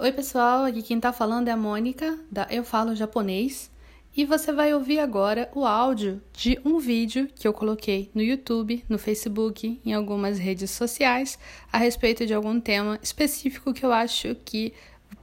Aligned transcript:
Oi, 0.00 0.12
pessoal, 0.12 0.64
aqui 0.64 0.80
quem 0.80 1.00
tá 1.00 1.12
falando 1.12 1.48
é 1.48 1.50
a 1.50 1.56
Mônica, 1.56 2.16
da 2.30 2.46
Eu 2.48 2.62
Falo 2.62 2.94
Japonês, 2.94 3.68
e 4.16 4.24
você 4.24 4.52
vai 4.52 4.72
ouvir 4.72 5.00
agora 5.00 5.50
o 5.52 5.66
áudio 5.66 6.22
de 6.32 6.56
um 6.64 6.78
vídeo 6.78 7.26
que 7.34 7.48
eu 7.48 7.52
coloquei 7.52 8.08
no 8.14 8.22
YouTube, 8.22 8.84
no 8.88 8.96
Facebook, 8.96 9.80
em 9.84 9.92
algumas 9.92 10.38
redes 10.38 10.70
sociais, 10.70 11.36
a 11.72 11.78
respeito 11.78 12.24
de 12.24 12.32
algum 12.32 12.60
tema 12.60 12.96
específico 13.02 13.74
que 13.74 13.84
eu 13.84 13.92
acho 13.92 14.36
que 14.44 14.72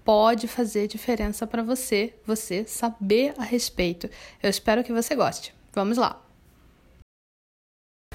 pode 0.03 0.45
fazer 0.45 0.89
diferença 0.89 1.47
para 1.47 1.63
você, 1.63 2.13
você 2.27 2.65
saber 2.67 3.33
a 3.37 3.43
respeito. 3.43 4.09
Eu 4.43 4.49
espero 4.49 4.83
que 4.83 4.91
você 4.91 5.15
goste. 5.15 5.55
Vamos 5.73 5.97
lá! 5.97 6.21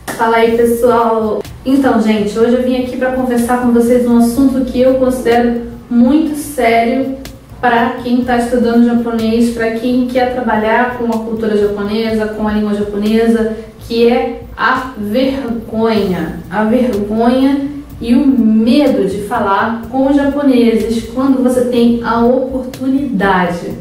Fala 0.08 0.36
aí, 0.36 0.58
pessoal! 0.58 1.42
Então, 1.64 2.02
gente, 2.02 2.38
hoje 2.38 2.54
eu 2.54 2.62
vim 2.62 2.84
aqui 2.84 2.98
para 2.98 3.16
conversar 3.16 3.62
com 3.62 3.72
vocês 3.72 4.06
um 4.06 4.18
assunto 4.18 4.70
que 4.70 4.78
eu 4.78 4.98
considero 4.98 5.69
muito 5.90 6.36
sério 6.36 7.16
para 7.60 7.96
quem 8.02 8.20
está 8.20 8.38
estudando 8.38 8.86
japonês, 8.86 9.50
para 9.50 9.72
quem 9.72 10.06
quer 10.06 10.32
trabalhar 10.32 10.96
com 10.96 11.06
a 11.06 11.18
cultura 11.18 11.56
japonesa, 11.56 12.28
com 12.28 12.48
a 12.48 12.52
língua 12.52 12.74
japonesa, 12.74 13.56
que 13.80 14.08
é 14.08 14.42
a 14.56 14.92
vergonha. 14.96 16.40
A 16.48 16.64
vergonha 16.64 17.68
e 18.00 18.14
o 18.14 18.26
medo 18.26 19.06
de 19.06 19.22
falar 19.24 19.82
com 19.90 20.08
os 20.08 20.16
japoneses 20.16 21.10
quando 21.12 21.42
você 21.42 21.66
tem 21.66 22.00
a 22.02 22.24
oportunidade. 22.24 23.74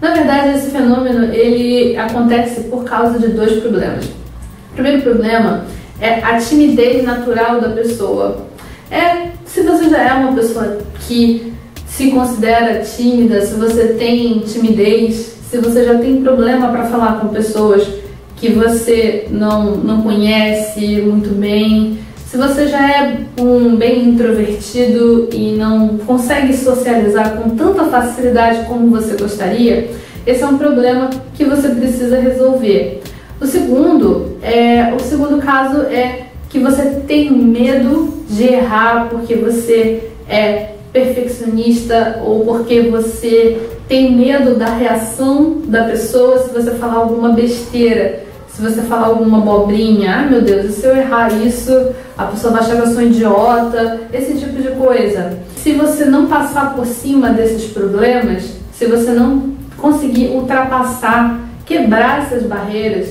Na 0.00 0.12
verdade, 0.12 0.58
esse 0.58 0.70
fenômeno 0.70 1.32
ele 1.32 1.96
acontece 1.96 2.64
por 2.64 2.84
causa 2.84 3.18
de 3.18 3.28
dois 3.28 3.58
problemas. 3.60 4.04
O 4.04 4.74
primeiro 4.74 5.02
problema 5.02 5.64
é 6.00 6.22
a 6.22 6.38
timidez 6.38 7.02
natural 7.04 7.60
da 7.60 7.70
pessoa. 7.70 8.46
É 8.90 9.37
se 9.48 9.62
você 9.62 9.88
já 9.88 10.02
é 10.02 10.12
uma 10.12 10.34
pessoa 10.34 10.78
que 11.06 11.52
se 11.86 12.10
considera 12.10 12.80
tímida, 12.80 13.40
se 13.44 13.54
você 13.54 13.88
tem 13.98 14.40
timidez, 14.40 15.36
se 15.50 15.58
você 15.58 15.84
já 15.84 15.98
tem 15.98 16.22
problema 16.22 16.68
para 16.68 16.84
falar 16.84 17.20
com 17.20 17.28
pessoas 17.28 17.88
que 18.36 18.50
você 18.50 19.26
não, 19.30 19.76
não 19.78 20.02
conhece 20.02 21.00
muito 21.00 21.34
bem, 21.34 21.98
se 22.26 22.36
você 22.36 22.68
já 22.68 22.88
é 22.88 23.20
um 23.40 23.74
bem 23.74 24.10
introvertido 24.10 25.28
e 25.32 25.52
não 25.52 25.96
consegue 25.98 26.54
socializar 26.54 27.36
com 27.36 27.56
tanta 27.56 27.86
facilidade 27.86 28.66
como 28.68 28.90
você 28.90 29.16
gostaria, 29.16 29.90
esse 30.26 30.42
é 30.42 30.46
um 30.46 30.58
problema 30.58 31.08
que 31.34 31.44
você 31.44 31.70
precisa 31.70 32.20
resolver. 32.20 33.02
O 33.40 33.46
segundo, 33.46 34.36
é, 34.42 34.92
o 34.94 35.00
segundo 35.00 35.38
caso 35.38 35.82
é 35.82 36.27
que 36.48 36.58
você 36.58 37.02
tem 37.06 37.30
medo 37.30 38.14
de 38.28 38.44
errar 38.44 39.08
porque 39.10 39.34
você 39.34 40.10
é 40.28 40.72
perfeccionista 40.92 42.20
ou 42.24 42.44
porque 42.44 42.82
você 42.82 43.68
tem 43.88 44.12
medo 44.14 44.54
da 44.54 44.66
reação 44.66 45.62
da 45.64 45.84
pessoa 45.84 46.38
se 46.38 46.52
você 46.52 46.72
falar 46.72 46.94
alguma 46.94 47.30
besteira, 47.30 48.24
se 48.48 48.62
você 48.62 48.82
falar 48.82 49.06
alguma 49.08 49.38
abobrinha, 49.38 50.16
ah 50.16 50.22
meu 50.22 50.42
Deus, 50.42 50.64
e 50.66 50.72
se 50.72 50.86
eu 50.86 50.96
errar 50.96 51.32
isso, 51.32 51.90
a 52.16 52.24
pessoa 52.24 52.54
vai 52.54 52.62
achar 52.62 52.76
que 52.76 52.88
eu 52.88 52.92
sou 52.92 53.02
idiota, 53.02 54.00
esse 54.12 54.34
tipo 54.38 54.60
de 54.60 54.70
coisa. 54.70 55.38
Se 55.56 55.72
você 55.72 56.04
não 56.04 56.26
passar 56.26 56.74
por 56.74 56.84
cima 56.86 57.30
desses 57.30 57.70
problemas, 57.70 58.50
se 58.72 58.86
você 58.86 59.12
não 59.12 59.52
conseguir 59.76 60.28
ultrapassar, 60.28 61.40
quebrar 61.64 62.22
essas 62.22 62.42
barreiras, 62.42 63.10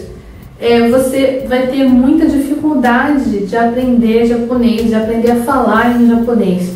é, 0.60 0.90
você 0.90 1.46
vai 1.48 1.68
ter 1.68 1.84
muita 1.88 2.26
dificuldade 2.26 3.46
de 3.46 3.56
aprender 3.56 4.26
japonês, 4.26 4.88
de 4.88 4.96
aprender 4.96 5.32
a 5.32 5.36
falar 5.38 6.00
em 6.00 6.10
japonês. 6.10 6.74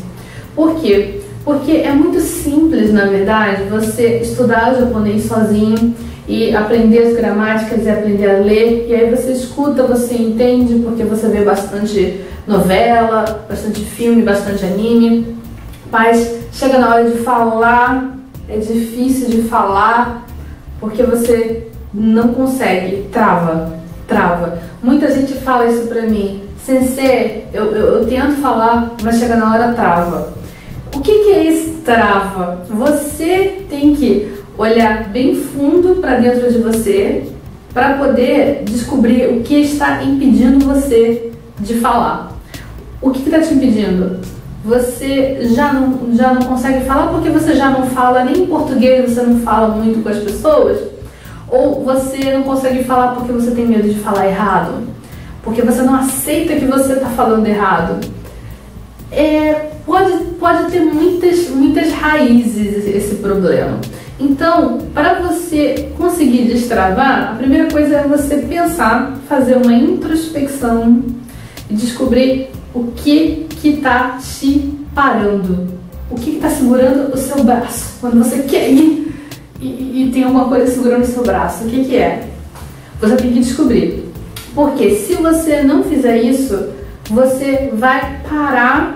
Por 0.55 0.75
quê? 0.75 1.21
Porque 1.43 1.71
é 1.71 1.91
muito 1.91 2.19
simples, 2.19 2.93
na 2.93 3.05
verdade, 3.05 3.63
você 3.63 4.19
estudar 4.19 4.75
japonês 4.75 5.23
sozinho 5.23 5.95
e 6.27 6.55
aprender 6.55 6.99
as 6.99 7.15
gramáticas 7.15 7.83
e 7.83 7.89
aprender 7.89 8.29
a 8.29 8.37
ler, 8.37 8.85
e 8.87 8.93
aí 8.93 9.09
você 9.09 9.31
escuta, 9.31 9.83
você 9.83 10.15
entende, 10.15 10.75
porque 10.83 11.03
você 11.03 11.27
vê 11.27 11.43
bastante 11.43 12.21
novela, 12.47 13.45
bastante 13.49 13.81
filme, 13.81 14.21
bastante 14.21 14.63
anime. 14.63 15.35
Mas 15.91 16.35
chega 16.53 16.77
na 16.77 16.93
hora 16.93 17.09
de 17.09 17.17
falar, 17.17 18.17
é 18.47 18.57
difícil 18.57 19.29
de 19.29 19.41
falar, 19.43 20.25
porque 20.79 21.01
você 21.01 21.67
não 21.93 22.29
consegue, 22.29 23.07
trava, 23.11 23.80
trava. 24.11 24.59
Muita 24.83 25.09
gente 25.09 25.33
fala 25.35 25.67
isso 25.67 25.87
pra 25.87 26.01
mim, 26.01 26.43
Sensei, 26.63 27.47
eu, 27.51 27.65
eu, 27.75 27.87
eu 27.97 28.05
tento 28.05 28.39
falar, 28.41 28.95
mas 29.01 29.17
chega 29.17 29.35
na 29.35 29.51
hora 29.51 29.73
trava. 29.73 30.33
O 30.93 30.99
que, 30.99 31.11
que 31.11 31.31
é 31.31 31.47
esse 31.47 31.69
trava? 31.83 32.63
Você 32.69 33.65
tem 33.67 33.95
que 33.95 34.31
olhar 34.57 35.09
bem 35.09 35.35
fundo 35.35 35.99
para 35.99 36.17
dentro 36.17 36.51
de 36.51 36.59
você 36.59 37.23
para 37.73 37.97
poder 37.97 38.63
descobrir 38.65 39.27
o 39.27 39.41
que 39.41 39.55
está 39.55 40.03
impedindo 40.03 40.65
você 40.65 41.31
de 41.59 41.75
falar. 41.75 42.37
O 43.01 43.09
que 43.09 43.27
está 43.27 43.39
te 43.39 43.53
impedindo? 43.53 44.19
Você 44.63 45.39
já 45.55 45.73
não, 45.73 46.13
já 46.15 46.33
não 46.33 46.43
consegue 46.43 46.85
falar 46.85 47.07
porque 47.07 47.29
você 47.29 47.55
já 47.55 47.71
não 47.71 47.87
fala 47.87 48.23
nem 48.23 48.45
português, 48.45 49.09
você 49.09 49.23
não 49.23 49.39
fala 49.39 49.69
muito 49.69 50.03
com 50.03 50.09
as 50.09 50.19
pessoas? 50.19 50.90
Ou 51.51 51.83
você 51.83 52.31
não 52.31 52.43
consegue 52.43 52.85
falar 52.85 53.13
porque 53.13 53.33
você 53.33 53.51
tem 53.51 53.67
medo 53.67 53.89
de 53.89 53.99
falar 53.99 54.25
errado? 54.25 54.87
Porque 55.43 55.61
você 55.61 55.81
não 55.81 55.93
aceita 55.95 56.55
que 56.55 56.65
você 56.65 56.93
está 56.93 57.07
falando 57.07 57.45
errado? 57.45 57.99
É, 59.11 59.71
pode, 59.85 60.13
pode 60.39 60.71
ter 60.71 60.79
muitas, 60.79 61.49
muitas 61.49 61.91
raízes 61.91 62.87
esse 62.87 63.15
problema. 63.15 63.77
Então, 64.17 64.77
para 64.93 65.15
você 65.15 65.91
conseguir 65.97 66.45
destravar, 66.45 67.33
a 67.33 67.35
primeira 67.35 67.69
coisa 67.69 67.97
é 67.97 68.07
você 68.07 68.37
pensar, 68.37 69.17
fazer 69.27 69.57
uma 69.57 69.73
introspecção 69.73 71.03
e 71.69 71.73
descobrir 71.73 72.49
o 72.73 72.85
que 72.95 73.47
que 73.49 73.69
está 73.69 74.19
te 74.19 74.73
parando, 74.95 75.67
o 76.09 76.15
que 76.15 76.31
está 76.31 76.49
segurando 76.49 77.13
o 77.13 77.17
seu 77.17 77.43
braço 77.43 77.97
quando 77.99 78.23
você 78.23 78.43
quer 78.43 78.71
ir 78.71 79.13
e, 79.61 80.11
tem 80.11 80.23
alguma 80.23 80.45
coisa 80.45 80.71
segurando 80.71 81.03
o 81.03 81.07
seu 81.07 81.23
braço. 81.23 81.65
O 81.65 81.69
que, 81.69 81.85
que 81.85 81.95
é? 81.95 82.27
Você 82.99 83.15
tem 83.15 83.33
que 83.33 83.39
descobrir. 83.39 84.11
Porque 84.53 84.95
se 84.95 85.15
você 85.15 85.61
não 85.61 85.83
fizer 85.83 86.17
isso, 86.21 86.69
você 87.09 87.71
vai 87.73 88.21
parar 88.27 88.95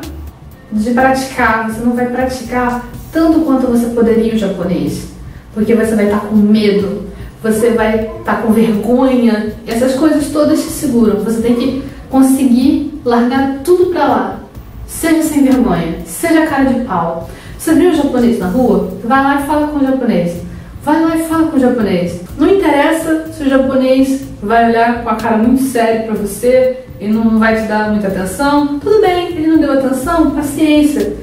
de 0.72 0.92
praticar, 0.92 1.70
você 1.70 1.82
não 1.82 1.94
vai 1.94 2.08
praticar 2.08 2.86
tanto 3.12 3.42
quanto 3.42 3.68
você 3.68 3.88
poderia 3.88 4.34
o 4.34 4.38
japonês. 4.38 5.08
Porque 5.54 5.74
você 5.74 5.96
vai 5.96 6.06
estar 6.06 6.22
com 6.22 6.36
medo, 6.36 7.04
você 7.42 7.70
vai 7.72 8.12
estar 8.20 8.42
com 8.42 8.52
vergonha, 8.52 9.54
essas 9.66 9.96
coisas 9.96 10.28
todas 10.30 10.62
te 10.62 10.70
seguram. 10.70 11.24
Você 11.24 11.42
tem 11.42 11.56
que 11.56 11.84
conseguir 12.10 13.00
largar 13.06 13.60
tudo 13.64 13.88
pra 13.88 14.08
lá. 14.08 14.40
Seja 14.88 15.24
sem 15.24 15.44
vergonha, 15.44 16.00
seja 16.06 16.46
cara 16.48 16.66
de 16.66 16.82
pau. 16.82 17.30
Você 17.58 17.74
viu 17.74 17.92
um 17.92 17.96
japonês 17.96 18.38
na 18.40 18.48
rua? 18.48 18.94
Vai 19.04 19.24
lá 19.24 19.42
e 19.42 19.48
fala 19.48 19.68
com 19.68 19.80
o 19.80 19.84
japonês. 19.84 20.45
Vai 20.86 21.04
lá 21.04 21.18
e 21.18 21.24
fala 21.24 21.48
com 21.48 21.58
o 21.58 21.60
japonês. 21.60 22.22
Não 22.38 22.48
interessa 22.48 23.26
se 23.34 23.42
o 23.42 23.50
japonês 23.50 24.22
vai 24.40 24.70
olhar 24.70 25.04
com 25.04 25.10
a 25.10 25.16
cara 25.16 25.38
muito 25.38 25.64
séria 25.64 26.04
para 26.04 26.14
você 26.14 26.78
e 27.02 27.08
não 27.08 27.40
vai 27.40 27.60
te 27.60 27.68
dar 27.68 27.90
muita 27.90 28.08
atenção. 28.08 28.78
Tudo 28.78 29.02
bem, 29.02 29.30
ele 29.30 29.48
não 29.48 29.58
deu 29.58 29.74
atenção, 29.74 30.30
paciência. 30.30 31.16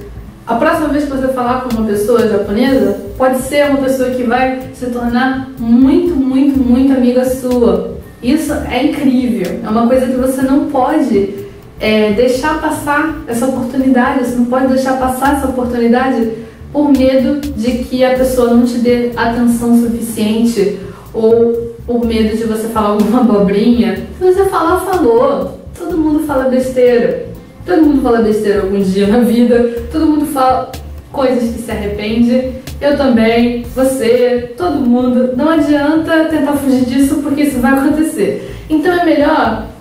A 0.44 0.56
próxima 0.56 0.88
vez 0.88 1.04
que 1.04 1.10
você 1.10 1.28
falar 1.28 1.60
com 1.60 1.76
uma 1.76 1.86
pessoa 1.86 2.28
japonesa, 2.28 3.02
pode 3.16 3.38
ser 3.42 3.70
uma 3.70 3.78
pessoa 3.78 4.10
que 4.10 4.24
vai 4.24 4.62
se 4.74 4.86
tornar 4.86 5.48
muito, 5.56 6.16
muito, 6.16 6.58
muito 6.58 6.92
amiga 6.92 7.24
sua. 7.24 7.98
Isso 8.20 8.52
é 8.68 8.86
incrível. 8.86 9.60
É 9.64 9.68
uma 9.68 9.86
coisa 9.86 10.06
que 10.06 10.16
você 10.16 10.42
não 10.42 10.70
pode 10.70 11.34
é, 11.78 12.12
deixar 12.14 12.60
passar 12.60 13.16
essa 13.28 13.46
oportunidade. 13.46 14.26
Você 14.26 14.34
não 14.34 14.46
pode 14.46 14.66
deixar 14.66 14.98
passar 14.98 15.36
essa 15.36 15.46
oportunidade 15.46 16.32
por 16.72 16.90
medo 16.90 17.40
de 17.40 17.84
que 17.84 18.04
a 18.04 18.14
pessoa 18.16 18.54
não 18.54 18.64
te 18.64 18.78
dê 18.78 19.10
atenção 19.14 19.78
suficiente 19.80 20.78
ou 21.12 21.74
por 21.86 22.04
medo 22.04 22.36
de 22.36 22.44
você 22.44 22.68
falar 22.68 22.88
alguma 22.88 23.20
abobrinha. 23.20 24.06
Se 24.18 24.24
você 24.24 24.44
falar, 24.46 24.80
falou. 24.80 25.60
Todo 25.78 25.98
mundo 25.98 26.26
fala 26.26 26.44
besteira. 26.44 27.26
Todo 27.66 27.82
mundo 27.82 28.02
fala 28.02 28.22
besteira 28.22 28.62
algum 28.62 28.80
dia 28.80 29.06
na 29.06 29.18
vida. 29.18 29.84
Todo 29.90 30.06
mundo 30.06 30.26
fala 30.26 30.72
coisas 31.12 31.52
que 31.52 31.62
se 31.62 31.70
arrepende. 31.70 32.52
Eu 32.80 32.96
também, 32.96 33.64
você, 33.74 34.54
todo 34.56 34.80
mundo. 34.80 35.36
Não 35.36 35.50
adianta 35.50 36.24
tentar 36.24 36.54
fugir 36.54 36.84
disso 36.86 37.16
porque 37.22 37.42
isso 37.42 37.60
vai 37.60 37.72
acontecer. 37.72 38.56
Então 38.70 38.92
é 38.92 39.04
melhor 39.04 39.72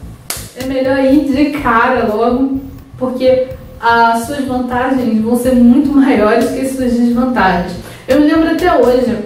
é 0.62 0.66
melhor 0.66 1.00
ir 1.00 1.26
de 1.26 1.60
cara 1.60 2.06
logo, 2.14 2.60
porque 2.98 3.48
as 3.82 4.26
suas 4.26 4.46
vantagens 4.46 5.22
vão 5.22 5.36
ser 5.36 5.56
muito 5.56 5.90
maiores 5.96 6.50
que 6.52 6.62
as 6.62 6.72
suas 6.74 6.94
desvantagens. 6.94 7.74
Eu 8.08 8.22
me 8.22 8.28
lembro 8.28 8.50
até 8.50 8.74
hoje, 8.76 9.18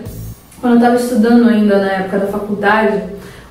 quando 0.62 0.74
eu 0.74 0.80
estava 0.80 0.96
estudando 0.96 1.50
ainda 1.50 1.80
na 1.80 1.92
época 1.92 2.20
da 2.20 2.28
faculdade, 2.28 3.04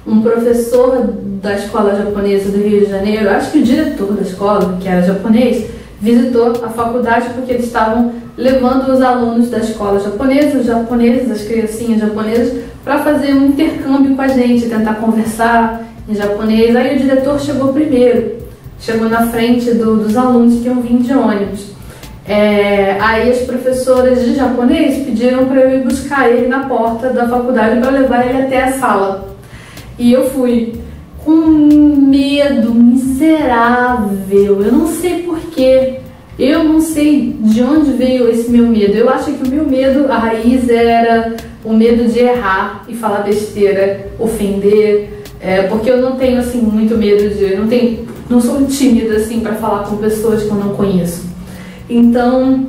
um 0.06 0.20
professor 0.20 1.14
da 1.42 1.54
escola 1.54 1.94
japonesa 1.94 2.50
do 2.50 2.58
Rio 2.58 2.80
de 2.80 2.90
Janeiro, 2.90 3.28
acho 3.30 3.52
que 3.52 3.58
o 3.58 3.62
diretor 3.62 4.12
da 4.12 4.22
escola, 4.22 4.78
que 4.80 4.88
era 4.88 5.02
japonês, 5.02 5.66
visitou 6.00 6.52
a 6.62 6.68
faculdade 6.68 7.30
porque 7.34 7.52
eles 7.52 7.66
estavam 7.66 8.12
levando 8.36 8.92
os 8.92 9.00
alunos 9.00 9.48
da 9.48 9.58
escola 9.58 10.00
japonesa, 10.00 10.58
os 10.58 10.66
japoneses, 10.66 11.30
as 11.30 11.42
criancinhas 11.42 12.00
japonesas, 12.00 12.62
para 12.84 12.98
fazer 12.98 13.32
um 13.32 13.46
intercâmbio 13.46 14.14
com 14.14 14.22
a 14.22 14.28
gente, 14.28 14.68
tentar 14.68 14.94
conversar 14.96 15.82
em 16.08 16.14
japonês. 16.14 16.76
Aí 16.76 16.96
o 16.96 16.98
diretor 16.98 17.40
chegou 17.40 17.72
primeiro, 17.72 18.43
chegou 18.84 19.08
na 19.08 19.26
frente 19.28 19.72
do, 19.72 19.96
dos 19.96 20.16
alunos 20.16 20.60
que 20.60 20.66
iam 20.66 20.80
vir 20.80 20.98
de 20.98 21.12
ônibus. 21.14 21.72
É, 22.26 22.96
aí 23.00 23.30
as 23.30 23.38
professoras 23.38 24.24
de 24.24 24.34
japonês 24.34 25.04
pediram 25.04 25.46
para 25.46 25.60
eu 25.60 25.78
ir 25.78 25.84
buscar 25.84 26.30
ele 26.30 26.48
na 26.48 26.60
porta 26.60 27.10
da 27.10 27.28
faculdade 27.28 27.80
para 27.80 27.90
levar 27.90 28.26
ele 28.26 28.42
até 28.42 28.64
a 28.64 28.72
sala. 28.72 29.34
E 29.98 30.12
eu 30.12 30.28
fui 30.30 30.74
com 31.24 31.34
medo 31.34 32.74
miserável. 32.74 34.62
Eu 34.62 34.72
não 34.72 34.86
sei 34.86 35.22
porquê. 35.22 36.00
Eu 36.38 36.64
não 36.64 36.80
sei 36.80 37.36
de 37.40 37.62
onde 37.62 37.92
veio 37.92 38.28
esse 38.28 38.50
meu 38.50 38.66
medo. 38.66 38.94
Eu 38.94 39.08
acho 39.08 39.32
que 39.32 39.46
o 39.46 39.50
meu 39.50 39.64
medo, 39.64 40.10
a 40.10 40.18
raiz 40.18 40.68
era 40.68 41.36
o 41.64 41.72
medo 41.72 42.10
de 42.10 42.18
errar 42.18 42.84
e 42.88 42.94
falar 42.94 43.20
besteira, 43.20 44.08
ofender, 44.18 45.22
é, 45.40 45.62
porque 45.62 45.90
eu 45.90 45.98
não 45.98 46.16
tenho 46.16 46.38
assim 46.38 46.58
muito 46.58 46.96
medo 46.96 47.28
de, 47.34 47.54
não 47.54 47.68
tenho, 47.68 48.06
não 48.28 48.40
sou 48.40 48.64
tímida 48.66 49.16
assim 49.16 49.40
para 49.40 49.54
falar 49.54 49.84
com 49.84 49.96
pessoas 49.96 50.42
que 50.42 50.48
eu 50.48 50.56
não 50.56 50.74
conheço. 50.74 51.24
Então 51.88 52.66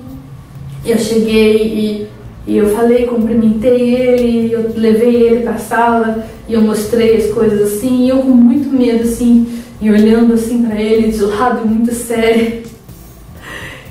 eu 0.85 0.97
cheguei 0.97 1.57
e, 1.57 2.07
e 2.47 2.57
eu 2.57 2.75
falei, 2.75 3.05
cumprimentei 3.05 3.95
ele, 3.95 4.53
eu 4.53 4.71
levei 4.75 5.15
ele 5.15 5.43
para 5.43 5.53
a 5.53 5.57
sala 5.57 6.25
e 6.47 6.53
eu 6.53 6.61
mostrei 6.61 7.17
as 7.17 7.33
coisas 7.33 7.73
assim, 7.73 8.05
e 8.05 8.09
eu 8.09 8.17
com 8.17 8.29
muito 8.29 8.69
medo 8.69 9.03
assim, 9.03 9.47
e 9.81 9.89
olhando 9.89 10.33
assim 10.33 10.63
para 10.63 10.79
ele 10.79 11.11
de 11.11 11.21
lado 11.23 11.67
muito 11.67 11.93
sério. 11.93 12.63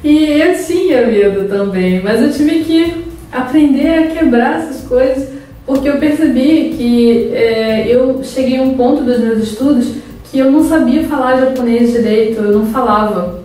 E 0.05 0.25
eu 0.25 0.64
tinha 0.64 1.06
medo 1.06 1.49
também, 1.49 2.00
mas 2.02 2.20
eu 2.20 2.31
tive 2.31 2.62
que 2.64 3.05
aprender 3.32 3.88
a 3.88 4.06
quebrar 4.08 4.61
essas 4.61 4.87
coisas, 4.87 5.28
porque 5.66 5.88
eu 5.88 5.96
percebi 5.96 6.75
que 6.76 7.31
é, 7.32 7.87
eu 7.88 8.22
cheguei 8.22 8.58
a 8.58 8.62
um 8.62 8.75
ponto 8.75 9.02
dos 9.02 9.19
meus 9.19 9.43
estudos 9.43 10.04
que 10.35 10.41
eu 10.41 10.51
não 10.51 10.65
sabia 10.65 11.05
falar 11.05 11.37
japonês 11.37 11.93
direito, 11.93 12.43
eu 12.43 12.59
não 12.59 12.67
falava. 12.67 13.45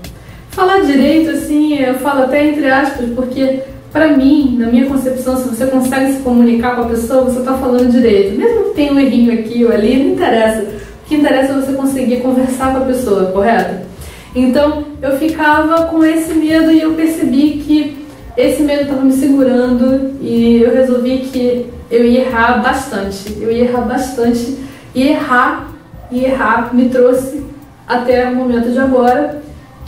Falar 0.49 0.79
direito, 0.79 1.29
assim, 1.29 1.77
eu 1.77 1.93
falo 1.99 2.23
até 2.23 2.47
entre 2.47 2.65
aspas, 2.65 3.07
porque 3.15 3.59
para 3.93 4.17
mim, 4.17 4.57
na 4.57 4.65
minha 4.65 4.87
concepção, 4.87 5.37
se 5.37 5.47
você 5.49 5.67
consegue 5.67 6.13
se 6.13 6.19
comunicar 6.21 6.75
com 6.75 6.81
a 6.81 6.85
pessoa, 6.85 7.25
você 7.25 7.41
está 7.41 7.53
falando 7.53 7.91
direito. 7.91 8.35
Mesmo 8.35 8.63
que 8.63 8.69
tenha 8.71 8.91
um 8.91 8.99
errinho 8.99 9.31
aqui 9.31 9.63
ou 9.63 9.71
ali, 9.71 10.03
não 10.03 10.13
interessa. 10.13 10.63
O 10.63 11.07
que 11.07 11.13
interessa 11.13 11.53
é 11.53 11.55
você 11.57 11.73
conseguir 11.73 12.21
conversar 12.21 12.71
com 12.71 12.79
a 12.79 12.85
pessoa, 12.87 13.25
correto? 13.25 13.85
Então, 14.33 14.85
eu 14.99 15.15
ficava 15.17 15.85
com 15.85 16.03
esse 16.03 16.33
medo 16.33 16.71
e 16.71 16.81
eu 16.81 16.93
percebi 16.93 17.61
que 17.63 17.97
esse 18.35 18.63
medo 18.63 18.81
estava 18.81 19.03
me 19.03 19.13
segurando 19.13 20.15
e 20.23 20.63
eu 20.63 20.73
resolvi 20.73 21.19
que 21.31 21.67
eu 21.91 22.03
ia 22.03 22.21
errar 22.21 22.63
bastante. 22.63 23.37
Eu 23.39 23.51
ia 23.51 23.65
errar 23.65 23.81
bastante 23.81 24.57
e 24.95 25.03
errar 25.09 25.68
e 26.11 26.25
errar 26.25 26.73
me 26.73 26.89
trouxe 26.89 27.43
até 27.87 28.29
o 28.29 28.35
momento 28.35 28.71
de 28.71 28.79
agora 28.79 29.41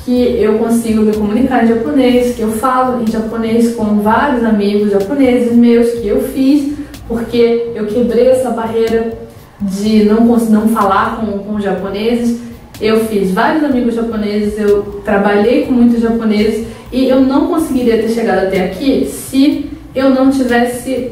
que 0.04 0.42
eu 0.42 0.58
consigo 0.58 1.04
me 1.04 1.14
comunicar 1.14 1.64
em 1.64 1.68
japonês, 1.68 2.36
que 2.36 2.42
eu 2.42 2.52
falo 2.52 3.04
em 3.04 3.08
japonês 3.08 3.76
com 3.76 4.02
vários 4.02 4.44
amigos 4.44 4.92
japoneses 4.92 5.54
meus 5.54 5.92
que 5.92 6.08
eu 6.08 6.22
fiz, 6.22 6.74
porque 7.08 7.72
eu 7.76 7.86
quebrei 7.86 8.30
essa 8.30 8.50
barreira 8.50 9.18
de 9.62 10.06
não, 10.06 10.26
não 10.26 10.70
falar 10.70 11.18
com, 11.18 11.40
com 11.40 11.60
japoneses. 11.60 12.42
Eu 12.80 13.06
fiz 13.06 13.32
vários 13.32 13.64
amigos 13.64 13.94
japoneses, 13.94 14.60
eu 14.60 15.02
trabalhei 15.06 15.68
com 15.68 15.74
muitos 15.74 16.02
japoneses 16.02 16.66
e 16.92 17.08
eu 17.08 17.22
não 17.22 17.48
conseguiria 17.48 18.02
ter 18.02 18.10
chegado 18.10 18.48
até 18.48 18.66
aqui 18.66 19.06
se 19.06 19.70
eu 19.94 20.10
não 20.10 20.32
tivesse 20.32 21.12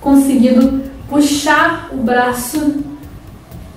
conseguido 0.00 0.82
puxar 1.08 1.88
o 1.92 1.96
braço, 1.96 2.84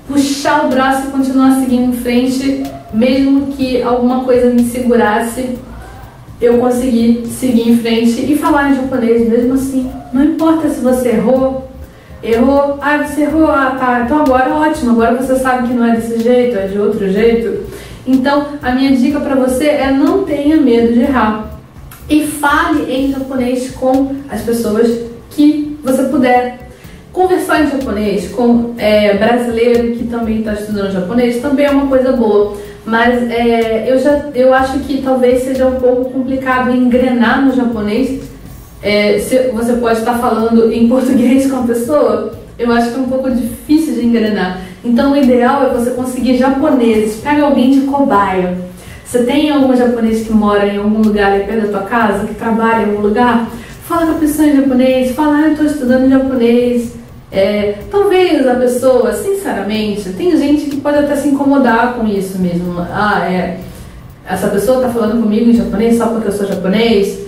puxar 0.07 0.65
o 0.65 0.69
braço 0.69 1.07
e 1.07 1.11
continuar 1.11 1.59
seguindo 1.59 1.93
em 1.93 1.97
frente 1.97 2.63
mesmo 2.93 3.47
que 3.47 3.81
alguma 3.81 4.23
coisa 4.23 4.49
me 4.51 4.63
segurasse, 4.63 5.57
eu 6.39 6.59
consegui 6.59 7.25
seguir 7.27 7.69
em 7.69 7.77
frente 7.77 8.31
e 8.31 8.37
falar 8.37 8.71
em 8.71 8.75
japonês 8.75 9.27
mesmo 9.27 9.55
assim. 9.55 9.89
Não 10.13 10.23
importa 10.23 10.69
se 10.69 10.79
você 10.81 11.09
errou, 11.09 11.69
errou, 12.21 12.77
ah, 12.81 13.03
você 13.03 13.23
errou, 13.23 13.47
ah, 13.47 13.75
tá, 13.79 14.03
então 14.05 14.21
agora 14.21 14.53
ótimo, 14.53 14.91
agora 14.91 15.15
você 15.15 15.35
sabe 15.35 15.69
que 15.69 15.73
não 15.73 15.85
é 15.85 15.95
desse 15.95 16.21
jeito, 16.21 16.57
é 16.57 16.67
de 16.67 16.77
outro 16.77 17.09
jeito. 17.09 17.63
Então, 18.05 18.47
a 18.61 18.71
minha 18.71 18.95
dica 18.95 19.19
para 19.19 19.35
você 19.35 19.65
é 19.65 19.91
não 19.91 20.23
tenha 20.23 20.57
medo 20.57 20.93
de 20.93 21.01
errar. 21.01 21.49
E 22.09 22.27
fale 22.27 22.91
em 22.93 23.11
japonês 23.11 23.71
com 23.71 24.13
as 24.29 24.41
pessoas 24.41 24.87
que 25.31 25.79
você 25.81 26.03
puder. 26.03 26.62
Conversar 27.13 27.63
em 27.63 27.69
japonês 27.69 28.29
com 28.29 28.73
é, 28.77 29.15
brasileiro 29.15 29.95
que 29.95 30.07
também 30.07 30.39
está 30.39 30.53
estudando 30.53 30.91
japonês 30.91 31.41
também 31.41 31.67
é 31.67 31.71
uma 31.71 31.87
coisa 31.87 32.11
boa 32.11 32.57
mas 32.85 33.31
é, 33.31 33.89
eu, 33.89 33.97
já, 33.97 34.25
eu 34.35 34.53
acho 34.53 34.79
que 34.79 35.01
talvez 35.01 35.43
seja 35.43 35.67
um 35.67 35.79
pouco 35.79 36.11
complicado 36.11 36.71
engrenar 36.71 37.43
no 37.43 37.55
japonês. 37.55 38.21
É, 38.81 39.19
se 39.19 39.37
você 39.53 39.73
pode 39.73 39.99
estar 39.99 40.17
falando 40.17 40.71
em 40.71 40.87
português 40.89 41.49
com 41.49 41.59
a 41.59 41.63
pessoa, 41.63 42.33
eu 42.59 42.71
acho 42.71 42.91
que 42.91 42.95
é 42.95 42.99
um 42.99 43.09
pouco 43.09 43.31
difícil 43.31 43.95
de 43.95 44.05
engrenar. 44.05 44.61
Então 44.83 45.13
o 45.13 45.17
ideal 45.17 45.65
é 45.65 45.73
você 45.73 45.91
conseguir 45.91 46.37
japoneses. 46.37 47.21
Pega 47.21 47.43
alguém 47.43 47.71
de 47.71 47.81
cobaia. 47.81 48.57
Você 49.05 49.23
tem 49.23 49.49
algum 49.49 49.75
japonês 49.75 50.25
que 50.25 50.33
mora 50.33 50.67
em 50.67 50.77
algum 50.77 51.01
lugar 51.01 51.31
aí 51.31 51.43
perto 51.43 51.67
da 51.67 51.79
tua 51.79 51.87
casa, 51.87 52.25
que 52.25 52.33
trabalha 52.33 52.83
em 52.83 52.89
algum 52.89 53.01
lugar? 53.01 53.47
Fala 53.87 54.07
com 54.07 54.11
a 54.13 54.19
pessoa 54.19 54.47
em 54.47 54.57
japonês, 54.57 55.11
fala, 55.11 55.37
ah, 55.37 55.41
eu 55.43 55.51
estou 55.51 55.65
estudando 55.65 56.09
japonês 56.09 57.02
é, 57.33 57.79
talvez 57.89 58.47
a 58.47 58.53
pessoa, 58.53 59.11
sinceramente, 59.13 60.13
tem 60.13 60.37
gente 60.37 60.69
que 60.69 60.79
pode 60.79 60.99
até 60.99 61.15
se 61.15 61.29
incomodar 61.29 61.95
com 61.95 62.05
isso 62.05 62.37
mesmo. 62.37 62.79
Ah, 62.79 63.27
é, 63.27 63.59
essa 64.29 64.49
pessoa 64.49 64.77
está 64.77 64.89
falando 64.89 65.19
comigo 65.19 65.49
em 65.49 65.53
japonês 65.53 65.97
só 65.97 66.05
porque 66.07 66.27
eu 66.27 66.31
sou 66.31 66.45
japonês. 66.45 67.19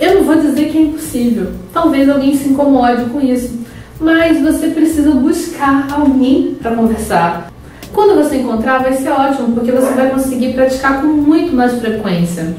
Eu 0.00 0.14
não 0.14 0.24
vou 0.24 0.36
dizer 0.36 0.70
que 0.70 0.78
é 0.78 0.80
impossível. 0.80 1.48
Talvez 1.74 2.08
alguém 2.08 2.34
se 2.34 2.48
incomode 2.48 3.04
com 3.10 3.20
isso. 3.20 3.60
Mas 4.00 4.40
você 4.40 4.68
precisa 4.68 5.10
buscar 5.10 5.88
alguém 5.92 6.56
para 6.60 6.74
conversar. 6.74 7.52
Quando 7.92 8.16
você 8.16 8.36
encontrar, 8.36 8.78
vai 8.78 8.94
ser 8.94 9.10
ótimo, 9.10 9.54
porque 9.54 9.72
você 9.72 9.92
vai 9.92 10.08
conseguir 10.08 10.54
praticar 10.54 11.02
com 11.02 11.08
muito 11.08 11.54
mais 11.54 11.78
frequência. 11.78 12.54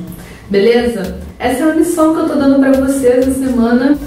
Beleza? 0.52 1.18
Essa 1.40 1.64
é 1.64 1.72
a 1.72 1.76
lição 1.76 2.14
que 2.14 2.20
eu 2.20 2.26
estou 2.28 2.40
dando 2.40 2.60
para 2.60 2.72
vocês 2.74 3.28
essa 3.28 3.40
semana. 3.40 3.98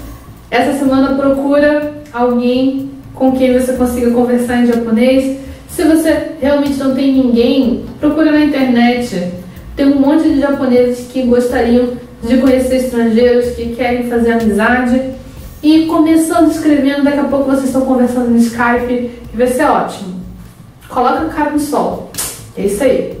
Essa 0.49 0.79
semana 0.79 1.15
procura 1.15 1.90
alguém 2.13 2.91
com 3.13 3.31
quem 3.33 3.57
você 3.57 3.73
consiga 3.73 4.11
conversar 4.11 4.57
em 4.57 4.67
japonês. 4.67 5.39
Se 5.69 5.83
você 5.83 6.31
realmente 6.41 6.77
não 6.77 6.93
tem 6.93 7.13
ninguém, 7.13 7.85
procura 7.99 8.31
na 8.31 8.41
internet. 8.41 9.31
Tem 9.75 9.85
um 9.85 9.99
monte 9.99 10.23
de 10.29 10.39
japoneses 10.39 11.07
que 11.11 11.23
gostariam 11.23 11.93
de 12.23 12.37
conhecer 12.37 12.77
estrangeiros, 12.77 13.55
que 13.55 13.75
querem 13.75 14.09
fazer 14.09 14.33
amizade. 14.33 15.01
E 15.63 15.85
começando 15.85 16.51
escrevendo, 16.51 17.03
daqui 17.03 17.19
a 17.19 17.25
pouco 17.25 17.45
vocês 17.45 17.65
estão 17.65 17.81
conversando 17.81 18.29
no 18.29 18.37
Skype 18.37 19.11
e 19.33 19.37
vai 19.37 19.47
ser 19.47 19.65
ótimo. 19.65 20.19
Coloca 20.89 21.25
o 21.25 21.29
cara 21.29 21.51
no 21.51 21.59
sol. 21.59 22.11
É 22.57 22.65
isso 22.65 22.83
aí. 22.83 23.20